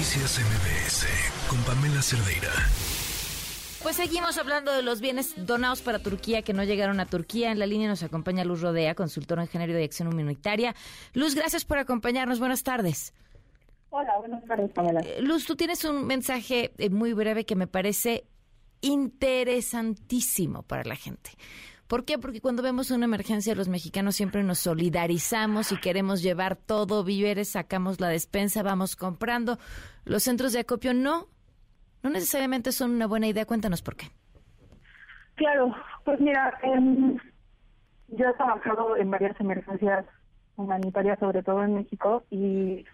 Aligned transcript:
Noticias 0.00 0.40
MBS 0.40 1.06
con 1.46 1.58
Pamela 1.64 2.00
Cerdeira. 2.00 2.48
Pues 3.82 3.96
seguimos 3.96 4.38
hablando 4.38 4.72
de 4.72 4.80
los 4.80 5.02
bienes 5.02 5.34
donados 5.44 5.82
para 5.82 5.98
Turquía 5.98 6.40
que 6.40 6.54
no 6.54 6.64
llegaron 6.64 7.00
a 7.00 7.06
Turquía. 7.06 7.52
En 7.52 7.58
la 7.58 7.66
línea 7.66 7.86
nos 7.86 8.02
acompaña 8.02 8.42
Luz 8.42 8.62
Rodea, 8.62 8.94
consultora 8.94 9.42
en 9.42 9.48
género 9.48 9.74
de 9.74 9.84
acción 9.84 10.08
humanitaria. 10.08 10.74
Luz, 11.12 11.34
gracias 11.34 11.66
por 11.66 11.76
acompañarnos. 11.76 12.38
Buenas 12.38 12.62
tardes. 12.62 13.12
Hola, 13.90 14.16
buenas 14.16 14.42
tardes, 14.46 14.70
Pamela. 14.70 15.00
Eh, 15.00 15.20
Luz, 15.20 15.44
tú 15.44 15.54
tienes 15.54 15.84
un 15.84 16.06
mensaje 16.06 16.72
eh, 16.78 16.88
muy 16.88 17.12
breve 17.12 17.44
que 17.44 17.54
me 17.54 17.66
parece 17.66 18.24
interesantísimo 18.80 20.62
para 20.62 20.82
la 20.84 20.96
gente. 20.96 21.32
¿Por 21.90 22.04
qué? 22.04 22.18
Porque 22.18 22.40
cuando 22.40 22.62
vemos 22.62 22.92
una 22.92 23.06
emergencia 23.06 23.52
los 23.56 23.66
mexicanos 23.66 24.14
siempre 24.14 24.44
nos 24.44 24.60
solidarizamos 24.60 25.72
y 25.72 25.80
queremos 25.80 26.22
llevar 26.22 26.54
todo, 26.54 27.02
víveres, 27.02 27.50
sacamos 27.50 28.00
la 28.00 28.06
despensa, 28.06 28.62
vamos 28.62 28.94
comprando. 28.94 29.58
Los 30.04 30.22
centros 30.22 30.52
de 30.52 30.60
acopio 30.60 30.94
no, 30.94 31.26
no 32.04 32.10
necesariamente 32.10 32.70
son 32.70 32.92
una 32.92 33.08
buena 33.08 33.26
idea. 33.26 33.44
Cuéntanos 33.44 33.82
por 33.82 33.96
qué. 33.96 34.06
Claro, 35.34 35.74
pues 36.04 36.20
mira, 36.20 36.56
eh, 36.62 37.16
yo 38.06 38.28
he 38.28 38.34
trabajado 38.34 38.96
en 38.96 39.10
varias 39.10 39.40
emergencias 39.40 40.06
humanitarias, 40.54 41.18
sobre 41.18 41.42
todo 41.42 41.64
en 41.64 41.74
México, 41.74 42.22
y 42.30 42.84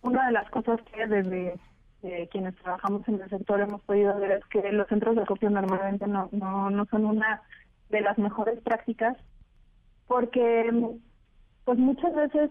una 0.00 0.28
de 0.28 0.32
las 0.32 0.48
cosas 0.48 0.80
que 0.90 1.06
desde 1.06 1.60
eh, 2.02 2.28
quienes 2.32 2.56
trabajamos 2.56 3.06
en 3.08 3.20
el 3.20 3.28
sector 3.28 3.60
hemos 3.60 3.82
podido 3.82 4.18
ver 4.18 4.32
es 4.32 4.44
que 4.46 4.72
los 4.72 4.88
centros 4.88 5.16
de 5.16 5.22
acopio 5.22 5.50
normalmente 5.50 6.06
no, 6.06 6.30
no, 6.32 6.70
no 6.70 6.86
son 6.86 7.04
una 7.04 7.42
de 7.92 8.00
las 8.00 8.18
mejores 8.18 8.58
prácticas 8.60 9.16
porque 10.08 10.68
pues 11.64 11.78
muchas 11.78 12.14
veces 12.14 12.50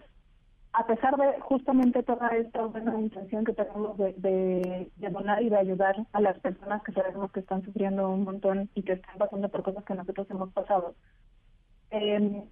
a 0.72 0.86
pesar 0.86 1.16
de 1.16 1.38
justamente 1.40 2.02
toda 2.02 2.28
esta 2.28 2.64
buena 2.64 2.98
intención 2.98 3.44
que 3.44 3.52
tenemos 3.52 3.98
de, 3.98 4.90
donar 4.96 5.42
y 5.42 5.50
de 5.50 5.58
ayudar 5.58 6.06
a 6.12 6.20
las 6.20 6.38
personas 6.38 6.82
que 6.82 6.92
sabemos 6.92 7.30
que 7.30 7.40
están 7.40 7.62
sufriendo 7.62 8.08
un 8.08 8.24
montón 8.24 8.70
y 8.74 8.82
que 8.82 8.94
están 8.94 9.18
pasando 9.18 9.50
por 9.50 9.62
cosas 9.62 9.84
que 9.84 9.94
nosotros 9.94 10.26
hemos 10.30 10.50
pasado, 10.52 10.94
eh, 11.90 12.42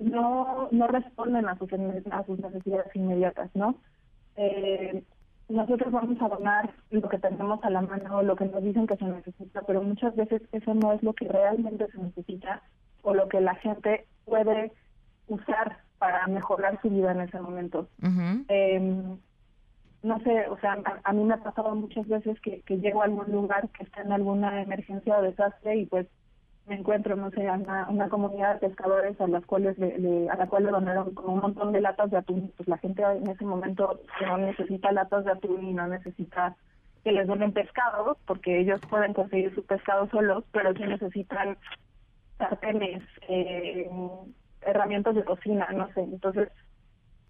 no 0.00 0.68
no 0.72 0.86
responden 0.88 1.46
a 1.46 1.56
sus, 1.56 1.70
a 2.10 2.24
sus 2.24 2.38
necesidades 2.40 2.96
inmediatas, 2.96 3.48
¿no? 3.54 3.76
Eh, 4.34 5.04
nosotros 5.48 5.92
vamos 5.92 6.20
a 6.20 6.28
donar 6.28 6.70
lo 6.90 7.08
que 7.08 7.18
tenemos 7.18 7.62
a 7.62 7.70
la 7.70 7.80
mano, 7.82 8.22
lo 8.22 8.36
que 8.36 8.46
nos 8.46 8.62
dicen 8.62 8.86
que 8.86 8.96
se 8.96 9.04
necesita, 9.04 9.62
pero 9.62 9.82
muchas 9.82 10.14
veces 10.16 10.42
eso 10.52 10.74
no 10.74 10.92
es 10.92 11.02
lo 11.02 11.12
que 11.12 11.28
realmente 11.28 11.86
se 11.90 11.98
necesita 11.98 12.62
o 13.02 13.14
lo 13.14 13.28
que 13.28 13.40
la 13.40 13.54
gente 13.56 14.06
puede 14.24 14.72
usar 15.28 15.78
para 15.98 16.26
mejorar 16.26 16.80
su 16.82 16.90
vida 16.90 17.12
en 17.12 17.20
ese 17.20 17.40
momento. 17.40 17.88
Eh, 18.48 19.16
no 20.02 20.20
sé, 20.20 20.48
o 20.48 20.58
sea, 20.58 20.72
a, 20.84 21.00
a 21.02 21.12
mí 21.12 21.24
me 21.24 21.34
ha 21.34 21.42
pasado 21.42 21.74
muchas 21.74 22.06
veces 22.08 22.40
que, 22.40 22.62
que 22.62 22.78
llego 22.78 23.02
a 23.02 23.06
algún 23.06 23.30
lugar 23.30 23.68
que 23.70 23.84
está 23.84 24.02
en 24.02 24.12
alguna 24.12 24.62
emergencia 24.62 25.18
o 25.18 25.22
desastre 25.22 25.76
y 25.76 25.86
pues 25.86 26.06
me 26.66 26.74
encuentro, 26.74 27.14
no 27.16 27.30
sé, 27.30 27.48
a 27.48 27.54
una, 27.54 27.88
una 27.88 28.08
comunidad 28.08 28.54
de 28.54 28.68
pescadores 28.68 29.20
a 29.20 29.28
las 29.28 29.44
cuales 29.46 29.78
le, 29.78 30.28
a 30.28 30.36
la 30.36 30.48
cual 30.48 30.64
le 30.64 30.72
donaron 30.72 31.14
como 31.14 31.34
un 31.34 31.40
montón 31.40 31.72
de 31.72 31.80
latas 31.80 32.10
de 32.10 32.18
atún. 32.18 32.52
Pues 32.56 32.68
la 32.68 32.78
gente 32.78 33.02
en 33.02 33.28
ese 33.28 33.44
momento 33.44 34.00
no 34.26 34.38
necesita 34.38 34.90
latas 34.92 35.24
de 35.24 35.32
atún 35.32 35.64
y 35.64 35.72
no 35.72 35.86
necesita 35.86 36.56
que 37.04 37.12
les 37.12 37.26
donen 37.28 37.52
pescado, 37.52 38.18
porque 38.26 38.58
ellos 38.58 38.80
pueden 38.90 39.14
conseguir 39.14 39.54
su 39.54 39.64
pescado 39.64 40.08
solos, 40.10 40.44
pero 40.50 40.74
sí 40.74 40.82
necesitan 40.82 41.56
sartenes, 42.36 43.02
eh, 43.28 43.88
herramientas 44.62 45.14
de 45.14 45.24
cocina, 45.24 45.68
no 45.72 45.86
sé. 45.92 46.00
Entonces, 46.00 46.48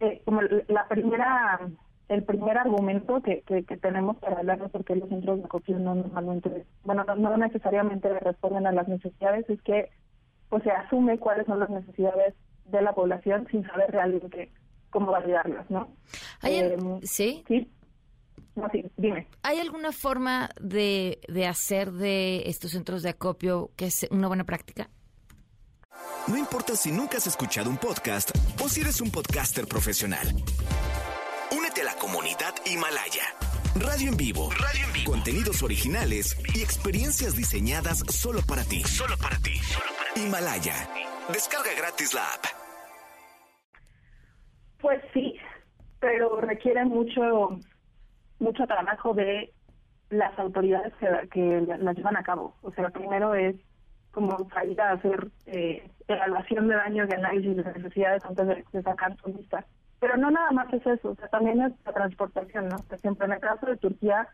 eh, 0.00 0.22
como 0.24 0.40
la 0.42 0.88
primera 0.88 1.60
el 2.08 2.22
primer 2.22 2.56
argumento 2.56 3.20
que, 3.22 3.42
que, 3.42 3.64
que 3.64 3.76
tenemos 3.76 4.16
para 4.18 4.38
hablar 4.38 4.60
de 4.60 4.68
por 4.68 4.84
qué 4.84 4.94
los 4.94 5.08
centros 5.08 5.38
de 5.38 5.44
acopio 5.44 5.78
no 5.78 5.94
normalmente, 5.94 6.64
bueno, 6.84 7.04
no, 7.04 7.16
no 7.16 7.36
necesariamente 7.36 8.08
responden 8.20 8.66
a 8.66 8.72
las 8.72 8.86
necesidades, 8.86 9.48
es 9.50 9.60
que 9.62 9.90
pues 10.48 10.62
se 10.62 10.70
asume 10.70 11.18
cuáles 11.18 11.46
son 11.46 11.58
las 11.58 11.70
necesidades 11.70 12.34
de 12.66 12.82
la 12.82 12.92
población 12.94 13.46
sin 13.50 13.66
saber 13.66 13.90
realmente 13.90 14.52
cómo 14.90 15.10
validarlas, 15.10 15.68
¿no? 15.70 15.88
¿Hay, 16.40 16.54
Eh, 16.60 16.76
¿Sí? 17.02 17.44
Sí. 17.48 17.70
No, 18.54 18.68
sí, 18.70 18.84
dime. 18.96 19.26
¿Hay 19.42 19.58
alguna 19.58 19.92
forma 19.92 20.48
de, 20.60 21.20
de 21.28 21.46
hacer 21.46 21.92
de 21.92 22.48
estos 22.48 22.70
centros 22.70 23.02
de 23.02 23.10
acopio 23.10 23.70
que 23.76 23.86
es 23.86 24.08
una 24.10 24.28
buena 24.28 24.44
práctica? 24.44 24.88
No 26.28 26.38
importa 26.38 26.74
si 26.74 26.90
nunca 26.90 27.18
has 27.18 27.26
escuchado 27.26 27.68
un 27.68 27.76
podcast 27.76 28.30
o 28.62 28.68
si 28.68 28.80
eres 28.80 29.00
un 29.00 29.10
podcaster 29.10 29.66
profesional. 29.66 30.26
A 31.80 31.84
la 31.84 31.94
comunidad 32.00 32.54
Himalaya. 32.64 33.22
Radio 33.74 34.08
en 34.10 34.16
vivo. 34.16 34.48
Radio 34.52 34.86
en 34.86 34.92
vivo. 34.92 35.10
Contenidos 35.12 35.62
originales 35.62 36.36
y 36.54 36.62
experiencias 36.62 37.36
diseñadas 37.36 37.98
solo 38.08 38.40
para 38.48 38.62
ti. 38.64 38.82
Solo 38.84 39.16
para 39.18 39.36
ti. 39.38 39.52
Himalaya. 40.16 40.74
Descarga 41.32 41.70
gratis 41.76 42.14
la 42.14 42.22
app. 42.34 42.44
Pues 44.80 45.00
sí, 45.12 45.36
pero 46.00 46.40
requiere 46.40 46.84
mucho 46.84 47.58
mucho 48.38 48.66
trabajo 48.66 49.14
de 49.14 49.52
las 50.10 50.38
autoridades 50.38 50.92
que, 51.00 51.06
que 51.30 51.60
la- 51.66 51.78
las 51.78 51.96
llevan 51.96 52.16
a 52.16 52.22
cabo. 52.22 52.54
O 52.62 52.70
sea, 52.72 52.88
primero 52.90 53.34
es 53.34 53.56
como 54.12 54.48
salir 54.50 54.80
a 54.80 54.92
hacer 54.92 55.28
eh, 55.46 55.90
evaluación 56.08 56.68
de 56.68 56.74
daños 56.76 57.08
y 57.10 57.14
análisis 57.14 57.56
de 57.56 57.64
necesidades 57.64 58.24
antes 58.24 58.46
de, 58.46 58.64
de 58.72 58.82
sacar 58.82 59.16
su 59.22 59.28
lista. 59.28 59.64
Pero 60.00 60.16
no 60.16 60.30
nada 60.30 60.50
más 60.52 60.72
es 60.72 60.86
eso, 60.86 61.10
o 61.10 61.14
sea, 61.16 61.28
también 61.28 61.60
es 61.62 61.72
la 61.84 61.92
transportación, 61.92 62.68
¿no? 62.68 62.76
Por 62.78 62.98
ejemplo, 62.98 63.24
en 63.24 63.32
el 63.32 63.40
caso 63.40 63.66
de 63.66 63.76
Turquía, 63.76 64.28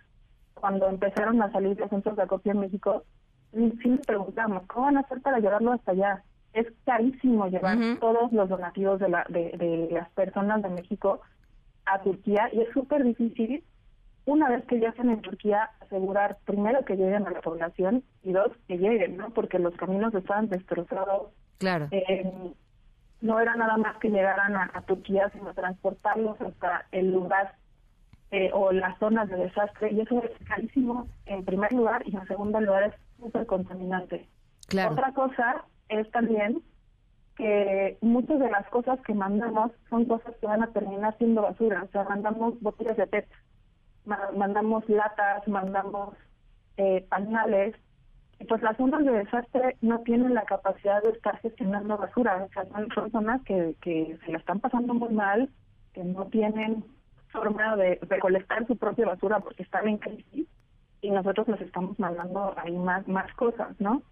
cuando 0.55 0.89
empezaron 0.89 1.41
a 1.41 1.53
salir 1.53 1.79
los 1.79 1.91
centros 1.91 2.17
de 2.17 2.23
acopio 2.23 2.53
en 2.53 2.61
México, 2.61 3.05
sí 3.53 3.89
nos 3.89 4.07
preguntamos, 4.07 4.65
¿cómo 4.67 4.87
van 4.87 4.97
a 4.97 5.01
hacer 5.01 5.21
para 5.21 5.39
llevarlo 5.39 5.73
hasta 5.73 5.93
allá? 5.93 6.25
Es 6.53 6.67
carísimo 6.85 7.47
llevar 7.47 7.79
todos 8.01 8.33
los 8.33 8.49
donativos 8.49 8.99
de, 8.99 9.09
la, 9.09 9.25
de, 9.29 9.53
de 9.57 9.89
las 9.91 10.11
personas 10.11 10.63
de 10.63 10.69
México 10.69 11.21
a 11.87 12.01
Turquía 12.03 12.49
y 12.53 12.61
es 12.61 12.73
súper 12.73 13.05
difícil 13.05 13.65
una 14.25 14.49
vez 14.49 14.65
que 14.67 14.79
ya 14.79 14.91
están 14.91 15.11
en 15.11 15.21
Turquía 15.21 15.71
asegurar 15.81 16.39
primero 16.45 16.85
que 16.85 16.97
lleguen 16.97 17.27
a 17.27 17.31
la 17.31 17.41
población 17.41 18.05
y 18.23 18.33
dos 18.33 18.53
que 18.69 18.79
lleguen, 18.79 19.17
¿no? 19.17 19.31
Porque 19.31 19.59
los 19.59 19.75
caminos 19.75 20.15
estaban 20.15 20.49
destrozados. 20.49 21.33
Claro. 21.59 21.89
Eh, 21.91 22.31
no 23.23 23.41
era 23.41 23.57
nada 23.57 23.77
más 23.79 23.97
que 23.99 24.11
llegaran 24.11 24.55
a, 24.57 24.71
a 24.75 24.83
Turquía, 24.83 25.31
sino 25.31 25.55
transportarlos 25.55 26.39
hasta 26.41 26.87
el 26.93 27.11
lugar 27.13 27.55
eh, 28.31 28.51
o 28.53 28.73
las 28.73 28.99
zonas 28.99 29.29
de 29.31 29.37
desastre 29.37 29.93
y 29.93 30.01
eso 30.01 30.23
es 30.23 30.31
carísimo 30.47 31.07
en 31.27 31.45
primer 31.45 31.73
lugar 31.73 32.03
y 32.07 32.15
en 32.17 32.27
segundo 32.27 32.61
lugar 32.61 32.83
es 32.85 32.95
súper 33.19 33.47
contaminante. 33.47 34.29
Claro. 34.69 34.93
Otra 34.93 35.13
cosa 35.13 35.65
es 35.89 36.11
también 36.11 36.63
que 37.37 37.97
muchas 38.01 38.39
de 38.41 38.51
las 38.51 38.67
cosas 38.69 39.01
que 39.07 39.15
mandamos 39.15 39.71
son 39.89 40.05
cosas 40.05 40.35
que 40.41 40.47
van 40.47 40.63
a 40.63 40.69
terminar 40.73 41.17
siendo 41.19 41.43
basura. 41.43 41.83
O 41.85 41.89
sea, 41.89 42.05
mandamos 42.05 42.61
botellas 42.61 42.97
de 42.97 43.07
PET, 43.07 43.29
ma- 44.05 44.31
mandamos 44.37 44.87
latas, 44.89 45.47
mandamos 45.49 46.15
eh, 46.77 47.07
pañales. 47.09 47.75
Y 48.41 48.45
pues 48.45 48.63
las 48.63 48.77
zonas 48.77 49.05
de 49.05 49.13
desastre 49.13 49.77
no 49.81 50.01
tienen 50.01 50.35
la 50.35 50.45
capacidad 50.45 51.03
de 51.03 51.11
estar 51.11 51.39
gestionando 51.41 51.97
basura. 51.97 52.45
O 52.45 52.53
sea, 52.53 52.65
son 52.67 52.89
personas 52.89 53.43
que, 53.43 53.77
que 53.81 54.19
se 54.25 54.33
la 54.33 54.39
están 54.39 54.61
pasando 54.61 54.95
muy 54.95 55.11
mal, 55.11 55.49
que 55.93 56.03
no 56.03 56.27
tienen 56.27 56.85
forma 57.29 57.77
de 57.77 57.99
recolectar 58.03 58.67
su 58.67 58.77
propia 58.77 59.07
basura 59.07 59.41
porque 59.41 59.63
están 59.63 59.89
en 59.89 59.99
crisis 59.99 60.47
y 61.01 61.11
nosotros 61.11 61.49
les 61.49 61.61
estamos 61.63 61.99
mandando 61.99 62.55
ahí 62.57 62.77
más, 62.77 63.07
más 63.09 63.33
cosas, 63.35 63.69
¿no? 63.81 64.03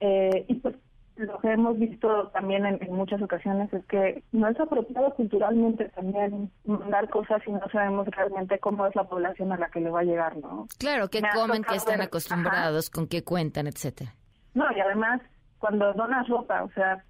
Eh, 0.00 0.44
y 0.48 0.54
pues 0.54 0.74
lo 1.16 1.38
que 1.38 1.52
hemos 1.52 1.78
visto 1.78 2.28
también 2.28 2.66
en, 2.66 2.82
en 2.82 2.92
muchas 2.94 3.22
ocasiones 3.22 3.72
es 3.72 3.84
que 3.86 4.22
no 4.32 4.48
es 4.48 4.58
apropiado 4.58 5.14
culturalmente 5.14 5.88
también 5.90 6.50
mandar 6.64 7.08
cosas 7.08 7.40
y 7.46 7.52
no 7.52 7.60
sabemos 7.70 8.06
realmente 8.08 8.58
cómo 8.58 8.86
es 8.86 8.94
la 8.96 9.04
población 9.04 9.52
a 9.52 9.56
la 9.56 9.68
que 9.70 9.80
le 9.80 9.90
va 9.90 10.00
a 10.00 10.04
llegar, 10.04 10.36
¿no? 10.36 10.66
Claro, 10.78 11.08
qué 11.08 11.22
comen, 11.34 11.62
qué 11.62 11.76
están 11.76 11.98
ver- 11.98 12.06
acostumbrados, 12.08 12.90
con 12.90 13.06
qué 13.06 13.22
cuentan, 13.22 13.66
etcétera. 13.66 14.12
No, 14.54 14.64
y 14.76 14.80
además, 14.80 15.20
cuando 15.58 15.92
donas 15.94 16.28
ropa, 16.28 16.62
o 16.64 16.70
sea, 16.72 17.04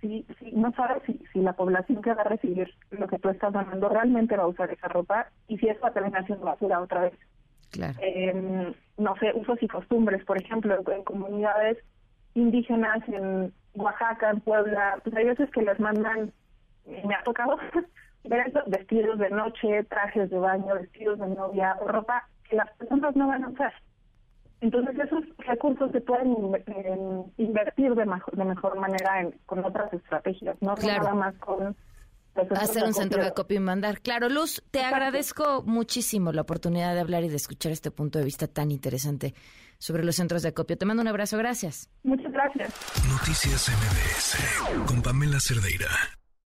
si, 0.00 0.26
si 0.38 0.52
no 0.52 0.70
sabes 0.72 1.02
si, 1.06 1.20
si 1.32 1.40
la 1.40 1.54
población 1.54 2.02
que 2.02 2.12
va 2.14 2.22
a 2.22 2.28
recibir 2.28 2.68
lo 2.90 3.08
que 3.08 3.18
tú 3.18 3.30
estás 3.30 3.52
donando 3.52 3.88
realmente 3.88 4.36
va 4.36 4.44
a 4.44 4.48
usar 4.48 4.70
esa 4.70 4.88
ropa 4.88 5.26
y 5.48 5.58
si 5.58 5.68
eso 5.68 5.80
va 5.80 5.88
a 5.88 5.92
terminar 5.92 6.24
siendo 6.26 6.44
basura 6.44 6.80
otra 6.80 7.00
vez. 7.02 7.14
Claro. 7.70 7.94
eh, 8.00 8.72
no 8.98 9.16
sé, 9.16 9.32
usos 9.34 9.60
y 9.60 9.66
costumbres, 9.66 10.24
por 10.24 10.40
ejemplo, 10.40 10.76
en 10.92 11.02
comunidades 11.02 11.78
indígenas 12.34 12.98
en 13.08 13.52
Oaxaca, 13.74 14.30
en 14.30 14.40
Puebla, 14.40 14.98
pues 15.02 15.16
hay 15.16 15.24
veces 15.26 15.50
que 15.50 15.62
les 15.62 15.78
mandan, 15.80 16.32
y 16.86 17.06
me 17.06 17.14
ha 17.14 17.22
tocado 17.22 17.56
ver 18.24 18.46
esos 18.48 18.64
vestidos 18.66 19.18
de 19.18 19.30
noche, 19.30 19.84
trajes 19.84 20.30
de 20.30 20.38
baño, 20.38 20.74
vestidos 20.74 21.18
de 21.18 21.28
novia, 21.28 21.76
o 21.80 21.88
ropa 21.88 22.28
que 22.48 22.56
las 22.56 22.70
personas 22.76 23.14
no 23.16 23.28
van 23.28 23.44
a 23.44 23.48
usar. 23.48 23.72
Entonces 24.60 24.98
esos 24.98 25.24
recursos 25.38 25.90
se 25.92 26.00
pueden 26.00 26.34
en- 26.66 27.24
invertir 27.36 27.94
de, 27.94 28.06
mejor, 28.06 28.34
de 28.36 28.44
mejor 28.44 28.78
manera 28.78 29.20
en, 29.20 29.32
con 29.46 29.64
otras 29.64 29.92
estrategias, 29.92 30.56
no 30.62 30.74
Claro. 30.74 31.02
nada 31.02 31.14
más 31.14 31.34
con 31.36 31.76
hacer 32.56 32.84
un 32.84 32.94
centro 32.94 33.22
de 33.22 33.28
acopio 33.28 33.56
y 33.56 33.60
mandar. 33.60 34.00
Claro, 34.00 34.28
Luz, 34.28 34.62
te 34.70 34.82
agradezco 34.82 35.62
muchísimo 35.62 36.32
la 36.32 36.42
oportunidad 36.42 36.94
de 36.94 37.00
hablar 37.00 37.24
y 37.24 37.28
de 37.28 37.36
escuchar 37.36 37.72
este 37.72 37.90
punto 37.90 38.18
de 38.18 38.24
vista 38.24 38.46
tan 38.46 38.70
interesante 38.70 39.34
sobre 39.78 40.04
los 40.04 40.16
centros 40.16 40.42
de 40.42 40.48
acopio. 40.48 40.78
Te 40.78 40.86
mando 40.86 41.02
un 41.02 41.08
abrazo, 41.08 41.36
gracias. 41.36 41.90
Muchas 42.02 42.32
gracias. 42.32 42.72
Noticias 43.08 43.68
MBS 43.68 44.86
con 44.86 45.02
Pamela 45.02 45.38
Cerdeira. 45.40 45.88